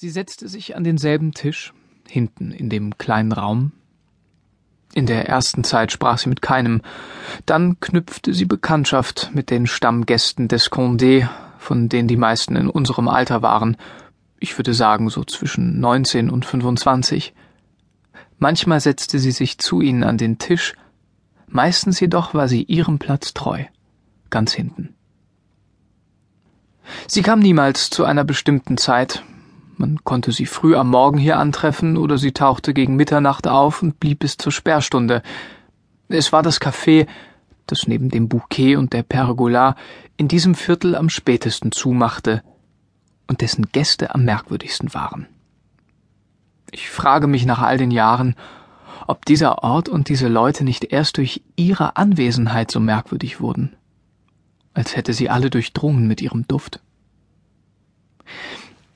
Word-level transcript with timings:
Sie 0.00 0.10
setzte 0.10 0.46
sich 0.46 0.76
an 0.76 0.84
denselben 0.84 1.32
Tisch, 1.32 1.74
hinten 2.06 2.52
in 2.52 2.70
dem 2.70 2.98
kleinen 2.98 3.32
Raum. 3.32 3.72
In 4.94 5.06
der 5.06 5.28
ersten 5.28 5.64
Zeit 5.64 5.90
sprach 5.90 6.18
sie 6.18 6.28
mit 6.28 6.40
keinem, 6.40 6.82
dann 7.46 7.80
knüpfte 7.80 8.32
sie 8.32 8.44
Bekanntschaft 8.44 9.32
mit 9.34 9.50
den 9.50 9.66
Stammgästen 9.66 10.46
des 10.46 10.70
Condé, 10.70 11.28
von 11.58 11.88
denen 11.88 12.06
die 12.06 12.16
meisten 12.16 12.54
in 12.54 12.70
unserem 12.70 13.08
Alter 13.08 13.42
waren, 13.42 13.76
ich 14.38 14.56
würde 14.56 14.72
sagen 14.72 15.10
so 15.10 15.24
zwischen 15.24 15.80
neunzehn 15.80 16.30
und 16.30 16.46
fünfundzwanzig. 16.46 17.34
Manchmal 18.38 18.78
setzte 18.78 19.18
sie 19.18 19.32
sich 19.32 19.58
zu 19.58 19.80
ihnen 19.80 20.04
an 20.04 20.16
den 20.16 20.38
Tisch, 20.38 20.74
meistens 21.48 21.98
jedoch 21.98 22.34
war 22.34 22.46
sie 22.46 22.62
ihrem 22.62 23.00
Platz 23.00 23.34
treu, 23.34 23.64
ganz 24.30 24.52
hinten. 24.52 24.94
Sie 27.08 27.22
kam 27.22 27.40
niemals 27.40 27.90
zu 27.90 28.04
einer 28.04 28.22
bestimmten 28.22 28.76
Zeit, 28.76 29.24
man 29.78 30.04
konnte 30.04 30.32
sie 30.32 30.46
früh 30.46 30.74
am 30.74 30.90
Morgen 30.90 31.18
hier 31.18 31.38
antreffen 31.38 31.96
oder 31.96 32.18
sie 32.18 32.32
tauchte 32.32 32.74
gegen 32.74 32.96
Mitternacht 32.96 33.46
auf 33.46 33.82
und 33.82 34.00
blieb 34.00 34.20
bis 34.20 34.36
zur 34.36 34.52
Sperrstunde. 34.52 35.22
Es 36.08 36.32
war 36.32 36.42
das 36.42 36.60
Café, 36.60 37.06
das 37.66 37.86
neben 37.86 38.08
dem 38.08 38.28
Bouquet 38.28 38.76
und 38.76 38.92
der 38.92 39.02
Pergola 39.02 39.76
in 40.16 40.28
diesem 40.28 40.54
Viertel 40.54 40.96
am 40.96 41.08
spätesten 41.08 41.70
zumachte 41.70 42.42
und 43.26 43.40
dessen 43.40 43.66
Gäste 43.70 44.14
am 44.14 44.24
merkwürdigsten 44.24 44.94
waren. 44.94 45.26
Ich 46.70 46.90
frage 46.90 47.26
mich 47.26 47.46
nach 47.46 47.60
all 47.60 47.78
den 47.78 47.90
Jahren, 47.90 48.34
ob 49.06 49.24
dieser 49.24 49.62
Ort 49.62 49.88
und 49.88 50.08
diese 50.08 50.28
Leute 50.28 50.64
nicht 50.64 50.84
erst 50.84 51.16
durch 51.16 51.42
ihre 51.56 51.96
Anwesenheit 51.96 52.70
so 52.70 52.80
merkwürdig 52.80 53.40
wurden, 53.40 53.76
als 54.74 54.96
hätte 54.96 55.12
sie 55.12 55.30
alle 55.30 55.50
durchdrungen 55.50 56.06
mit 56.06 56.20
ihrem 56.20 56.46
Duft. 56.48 56.80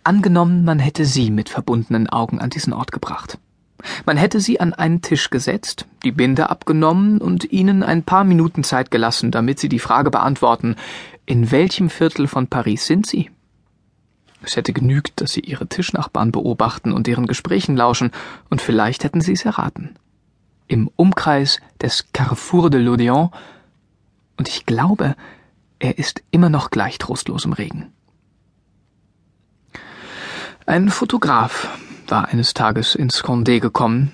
Angenommen, 0.04 0.64
man 0.64 0.78
hätte 0.78 1.04
sie 1.04 1.30
mit 1.30 1.48
verbundenen 1.48 2.08
Augen 2.08 2.40
an 2.40 2.50
diesen 2.50 2.72
Ort 2.72 2.90
gebracht. 2.90 3.38
Man 4.04 4.16
hätte 4.16 4.40
sie 4.40 4.60
an 4.60 4.72
einen 4.72 5.02
Tisch 5.02 5.30
gesetzt, 5.30 5.86
die 6.04 6.12
Binde 6.12 6.50
abgenommen 6.50 7.18
und 7.18 7.52
ihnen 7.52 7.82
ein 7.82 8.02
paar 8.02 8.24
Minuten 8.24 8.64
Zeit 8.64 8.90
gelassen, 8.90 9.30
damit 9.30 9.58
sie 9.58 9.68
die 9.68 9.78
Frage 9.78 10.10
beantworten, 10.10 10.76
in 11.26 11.50
welchem 11.50 11.90
Viertel 11.90 12.26
von 12.26 12.46
Paris 12.48 12.86
sind 12.86 13.06
sie? 13.06 13.30
Es 14.42 14.56
hätte 14.56 14.72
genügt, 14.72 15.20
dass 15.20 15.32
sie 15.32 15.40
ihre 15.40 15.68
Tischnachbarn 15.68 16.32
beobachten 16.32 16.92
und 16.92 17.06
deren 17.06 17.26
Gesprächen 17.26 17.76
lauschen, 17.76 18.10
und 18.50 18.60
vielleicht 18.60 19.04
hätten 19.04 19.20
sie 19.20 19.32
es 19.32 19.44
erraten. 19.44 19.94
Im 20.66 20.90
Umkreis 20.96 21.60
des 21.80 22.12
Carrefour 22.12 22.70
de 22.70 22.80
l'Odeon, 22.80 23.30
und 24.36 24.48
ich 24.48 24.66
glaube, 24.66 25.14
er 25.78 25.98
ist 25.98 26.22
immer 26.32 26.48
noch 26.48 26.70
gleich 26.70 26.98
trostlos 26.98 27.44
im 27.44 27.52
Regen. 27.52 27.92
Ein 30.64 30.90
Fotograf 30.90 31.68
war 32.06 32.28
eines 32.28 32.54
Tages 32.54 32.94
ins 32.94 33.24
Condé 33.24 33.58
gekommen. 33.58 34.12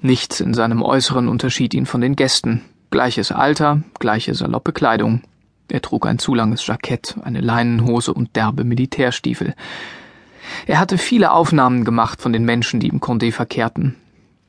Nichts 0.00 0.40
in 0.40 0.52
seinem 0.52 0.82
Äußeren 0.82 1.28
unterschied 1.28 1.72
ihn 1.72 1.86
von 1.86 2.00
den 2.00 2.16
Gästen. 2.16 2.62
Gleiches 2.90 3.30
Alter, 3.30 3.80
gleiche 4.00 4.34
saloppe 4.34 4.72
Kleidung. 4.72 5.22
Er 5.68 5.82
trug 5.82 6.06
ein 6.06 6.18
zu 6.18 6.34
langes 6.34 6.66
Jackett, 6.66 7.16
eine 7.22 7.40
Leinenhose 7.40 8.12
und 8.12 8.34
derbe 8.34 8.64
Militärstiefel. 8.64 9.54
Er 10.66 10.80
hatte 10.80 10.98
viele 10.98 11.30
Aufnahmen 11.30 11.84
gemacht 11.84 12.20
von 12.20 12.32
den 12.32 12.44
Menschen, 12.44 12.80
die 12.80 12.88
im 12.88 12.98
Condé 12.98 13.30
verkehrten. 13.30 13.94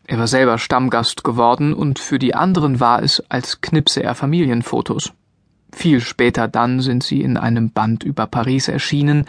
Er 0.07 0.17
war 0.17 0.27
selber 0.27 0.57
Stammgast 0.57 1.23
geworden 1.23 1.75
und 1.75 1.99
für 1.99 2.17
die 2.17 2.33
anderen 2.33 2.79
war 2.79 3.03
es, 3.03 3.23
als 3.29 3.61
knipse 3.61 4.01
er 4.01 4.16
Familienfotos. 4.16 5.13
Viel 5.71 5.99
später 5.99 6.47
dann 6.47 6.79
sind 6.79 7.03
sie 7.03 7.21
in 7.21 7.38
einem 7.38 7.69
Band 7.69 8.03
über 8.03 8.25
Paris 8.25 8.67
erschienen 8.67 9.25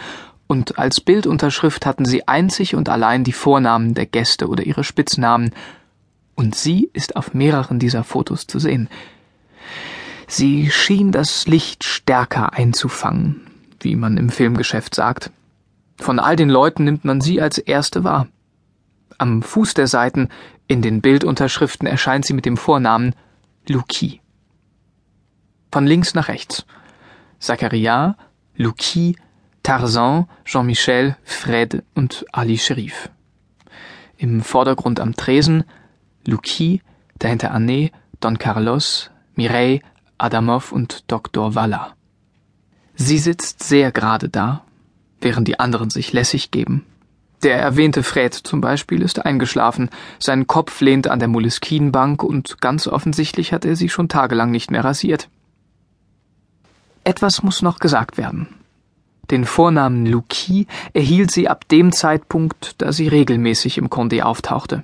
und 0.46 0.78
als 0.78 1.00
Bildunterschrift 1.00 1.86
hatten 1.86 2.04
sie 2.04 2.28
einzig 2.28 2.74
und 2.74 2.88
allein 2.88 3.24
die 3.24 3.32
Vornamen 3.32 3.94
der 3.94 4.06
Gäste 4.06 4.48
oder 4.48 4.64
ihre 4.64 4.84
Spitznamen, 4.84 5.52
und 6.34 6.54
sie 6.54 6.90
ist 6.92 7.16
auf 7.16 7.34
mehreren 7.34 7.78
dieser 7.78 8.04
Fotos 8.04 8.46
zu 8.46 8.58
sehen. 8.58 8.88
Sie 10.28 10.70
schien 10.70 11.12
das 11.12 11.46
Licht 11.46 11.84
stärker 11.84 12.52
einzufangen, 12.52 13.40
wie 13.80 13.96
man 13.96 14.16
im 14.18 14.28
Filmgeschäft 14.28 14.94
sagt. 14.94 15.30
Von 15.98 16.18
all 16.18 16.36
den 16.36 16.50
Leuten 16.50 16.84
nimmt 16.84 17.04
man 17.04 17.20
sie 17.20 17.40
als 17.40 17.58
erste 17.58 18.04
wahr. 18.04 18.28
Am 19.18 19.42
Fuß 19.42 19.74
der 19.74 19.86
Seiten, 19.86 20.28
in 20.68 20.82
den 20.82 21.00
Bildunterschriften 21.00 21.86
erscheint 21.86 22.26
sie 22.26 22.34
mit 22.34 22.44
dem 22.44 22.56
Vornamen 22.56 23.14
Luki. 23.68 24.20
Von 25.72 25.86
links 25.86 26.14
nach 26.14 26.28
rechts. 26.28 26.66
Zachariah, 27.38 28.16
Luki, 28.56 29.16
Tarzan, 29.66 30.28
Jean-Michel, 30.44 31.16
Fred 31.24 31.82
und 31.96 32.24
Ali 32.30 32.56
Sherif. 32.56 33.10
Im 34.16 34.40
Vordergrund 34.40 35.00
am 35.00 35.16
Tresen 35.16 35.64
Luki, 36.24 36.82
dahinter 37.18 37.50
Anne, 37.50 37.90
Don 38.20 38.38
Carlos, 38.38 39.10
Mireille, 39.34 39.80
Adamov 40.18 40.70
und 40.70 41.10
Dr. 41.10 41.56
Walla. 41.56 41.96
Sie 42.94 43.18
sitzt 43.18 43.64
sehr 43.64 43.90
gerade 43.90 44.28
da, 44.28 44.62
während 45.20 45.48
die 45.48 45.58
anderen 45.58 45.90
sich 45.90 46.12
lässig 46.12 46.52
geben. 46.52 46.86
Der 47.42 47.58
erwähnte 47.58 48.04
Fred 48.04 48.34
zum 48.34 48.60
Beispiel 48.60 49.02
ist 49.02 49.26
eingeschlafen, 49.26 49.90
sein 50.20 50.46
Kopf 50.46 50.80
lehnt 50.80 51.08
an 51.08 51.18
der 51.18 51.26
Moleskinbank 51.26 52.22
und 52.22 52.60
ganz 52.60 52.86
offensichtlich 52.86 53.52
hat 53.52 53.64
er 53.64 53.74
sich 53.74 53.92
schon 53.92 54.08
tagelang 54.08 54.52
nicht 54.52 54.70
mehr 54.70 54.84
rasiert. 54.84 55.28
Etwas 57.02 57.42
muss 57.42 57.62
noch 57.62 57.80
gesagt 57.80 58.16
werden. 58.16 58.55
Den 59.30 59.44
Vornamen 59.44 60.06
Luki 60.06 60.66
erhielt 60.92 61.30
sie 61.30 61.48
ab 61.48 61.66
dem 61.68 61.92
Zeitpunkt, 61.92 62.76
da 62.78 62.92
sie 62.92 63.08
regelmäßig 63.08 63.78
im 63.78 63.88
Condé 63.88 64.22
auftauchte. 64.22 64.82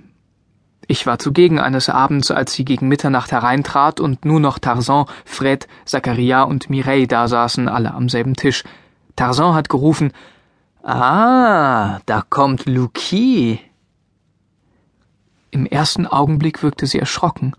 Ich 0.89 1.07
war 1.07 1.19
zugegen 1.19 1.61
eines 1.61 1.89
Abends, 1.89 2.31
als 2.31 2.53
sie 2.53 2.65
gegen 2.65 2.89
Mitternacht 2.89 3.31
hereintrat 3.31 4.01
und 4.01 4.25
nur 4.25 4.41
noch 4.41 4.59
Tarzan, 4.59 5.07
Fred, 5.25 5.69
Zachariah 5.85 6.43
und 6.43 6.71
Mireille 6.71 7.07
da 7.07 7.29
saßen, 7.29 7.69
alle 7.69 7.95
am 7.95 8.09
selben 8.09 8.35
Tisch. 8.35 8.65
Tarzan 9.15 9.55
hat 9.55 9.69
gerufen, 9.69 10.13
Ah, 10.83 12.01
da 12.07 12.25
kommt 12.29 12.67
Luki. 12.67 13.61
Im 15.53 15.67
ersten 15.67 16.09
Augenblick 16.09 16.65
wirkte 16.65 16.87
sie 16.87 16.99
erschrocken. 16.99 17.55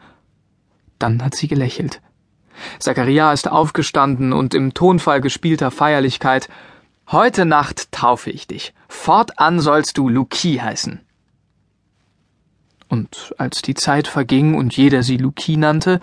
Dann 1.00 1.24
hat 1.24 1.36
sie 1.36 1.48
gelächelt. 1.48 2.02
Zachariah 2.80 3.32
ist 3.32 3.50
aufgestanden 3.50 4.34
und 4.34 4.54
im 4.54 4.74
Tonfall 4.74 5.22
gespielter 5.22 5.72
Feierlichkeit 5.72 6.50
Heute 7.12 7.46
Nacht 7.46 7.92
taufe 7.92 8.32
ich 8.32 8.48
dich. 8.48 8.74
Fortan 8.88 9.60
sollst 9.60 9.98
du 9.98 10.10
Luki 10.10 10.56
heißen. 10.58 11.02
Und 12.88 13.34
als 13.38 13.62
die 13.62 13.74
Zeit 13.74 14.08
verging 14.08 14.56
und 14.56 14.76
jeder 14.76 15.04
sie 15.04 15.18
Luki 15.18 15.58
nannte, 15.58 16.00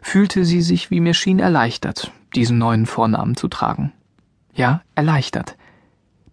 fühlte 0.00 0.44
sie 0.44 0.62
sich, 0.62 0.90
wie 0.90 1.00
mir 1.00 1.14
schien, 1.14 1.38
erleichtert, 1.38 2.12
diesen 2.34 2.58
neuen 2.58 2.86
Vornamen 2.86 3.36
zu 3.36 3.48
tragen. 3.48 3.92
Ja, 4.54 4.82
erleichtert. 4.94 5.56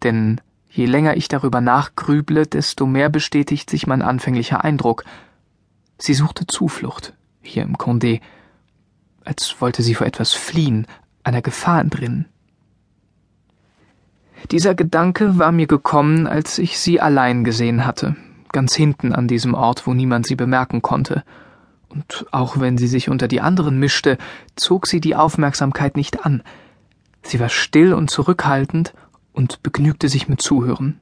Denn 0.03 0.41
je 0.69 0.85
länger 0.85 1.17
ich 1.17 1.27
darüber 1.27 1.61
nachgrüble, 1.61 2.45
desto 2.45 2.85
mehr 2.85 3.09
bestätigt 3.09 3.69
sich 3.69 3.87
mein 3.87 4.01
anfänglicher 4.01 4.63
Eindruck. 4.63 5.03
Sie 5.97 6.13
suchte 6.13 6.45
Zuflucht, 6.45 7.13
hier 7.41 7.63
im 7.63 7.77
Condé, 7.77 8.21
als 9.23 9.55
wollte 9.59 9.81
sie 9.81 9.95
vor 9.95 10.07
etwas 10.07 10.33
fliehen, 10.33 10.87
einer 11.23 11.41
Gefahr 11.41 11.81
entrinnen. 11.81 12.25
Dieser 14.51 14.75
Gedanke 14.75 15.39
war 15.39 15.51
mir 15.51 15.67
gekommen, 15.67 16.27
als 16.27 16.59
ich 16.59 16.79
sie 16.79 17.01
allein 17.01 17.43
gesehen 17.43 17.85
hatte, 17.85 18.15
ganz 18.51 18.75
hinten 18.75 19.13
an 19.13 19.27
diesem 19.27 19.53
Ort, 19.53 19.87
wo 19.87 19.93
niemand 19.93 20.27
sie 20.27 20.35
bemerken 20.35 20.81
konnte. 20.81 21.23
Und 21.89 22.25
auch 22.31 22.59
wenn 22.59 22.77
sie 22.77 22.87
sich 22.87 23.09
unter 23.09 23.27
die 23.27 23.41
anderen 23.41 23.79
mischte, 23.79 24.17
zog 24.55 24.87
sie 24.87 24.99
die 24.99 25.15
Aufmerksamkeit 25.15 25.95
nicht 25.95 26.25
an. 26.25 26.43
Sie 27.23 27.39
war 27.39 27.49
still 27.49 27.93
und 27.93 28.09
zurückhaltend 28.09 28.93
und 29.33 29.63
begnügte 29.63 30.09
sich 30.09 30.27
mit 30.27 30.41
Zuhören. 30.41 30.99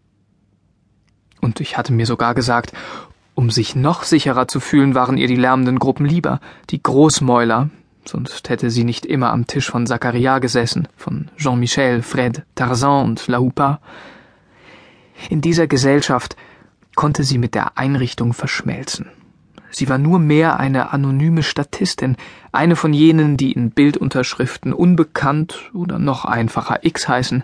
Und 1.42 1.60
ich 1.60 1.78
hatte 1.78 1.92
mir 1.92 2.06
sogar 2.06 2.36
gesagt, 2.36 2.72
um 3.36 3.50
sich 3.50 3.76
noch 3.76 4.04
sicherer 4.04 4.48
zu 4.48 4.60
fühlen, 4.60 4.96
waren 4.96 5.18
ihr 5.18 5.28
die 5.28 5.36
lärmenden 5.36 5.80
Gruppen 5.80 6.06
lieber, 6.06 6.40
die 6.70 6.82
Großmäuler, 6.82 7.70
sonst 8.08 8.50
hätte 8.50 8.70
sie 8.70 8.84
nicht 8.84 9.06
immer 9.06 9.32
am 9.32 9.48
Tisch 9.48 9.70
von 9.70 9.88
Zachariah 9.88 10.40
gesessen, 10.40 10.88
von 10.96 11.30
Jean-Michel, 11.38 12.02
Fred, 12.02 12.44
Tarzan 12.56 13.06
und 13.06 13.28
La 13.28 13.40
Houpa. 13.40 13.80
In 15.30 15.42
dieser 15.42 15.68
Gesellschaft 15.68 16.36
konnte 16.96 17.24
sie 17.24 17.38
mit 17.38 17.56
der 17.56 17.78
Einrichtung 17.78 18.34
verschmelzen. 18.34 19.10
Sie 19.72 19.90
war 19.90 19.98
nur 19.98 20.20
mehr 20.20 20.60
eine 20.60 20.94
anonyme 20.94 21.42
Statistin, 21.42 22.16
eine 22.52 22.76
von 22.76 22.94
jenen, 22.94 23.38
die 23.38 23.52
in 23.54 23.72
Bildunterschriften 23.72 24.72
unbekannt 24.72 25.72
oder 25.74 25.98
noch 25.98 26.26
einfacher 26.26 26.86
X 26.86 27.08
heißen, 27.08 27.44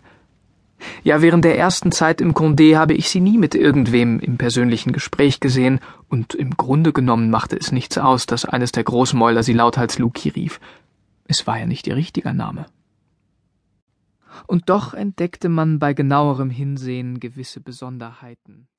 ja, 1.03 1.21
während 1.21 1.45
der 1.45 1.57
ersten 1.57 1.91
Zeit 1.91 2.21
im 2.21 2.33
Condé 2.33 2.77
habe 2.77 2.93
ich 2.93 3.09
sie 3.09 3.19
nie 3.21 3.37
mit 3.37 3.55
irgendwem 3.55 4.19
im 4.19 4.37
persönlichen 4.37 4.91
Gespräch 4.91 5.39
gesehen, 5.39 5.79
und 6.07 6.33
im 6.33 6.57
Grunde 6.57 6.91
genommen 6.93 7.29
machte 7.29 7.55
es 7.55 7.71
nichts 7.71 7.97
aus, 7.97 8.25
dass 8.25 8.45
eines 8.45 8.71
der 8.71 8.83
Großmäuler 8.83 9.43
sie 9.43 9.53
lauthals 9.53 9.99
Luki 9.99 10.29
rief. 10.29 10.59
Es 11.27 11.45
war 11.45 11.59
ja 11.59 11.65
nicht 11.65 11.87
ihr 11.87 11.95
richtiger 11.95 12.33
Name. 12.33 12.65
Und 14.47 14.69
doch 14.69 14.93
entdeckte 14.93 15.49
man 15.49 15.79
bei 15.79 15.93
genauerem 15.93 16.49
Hinsehen 16.49 17.19
gewisse 17.19 17.61
Besonderheiten. 17.61 18.67